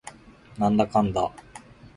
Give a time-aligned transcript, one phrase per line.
[0.57, 1.31] なんだかんだ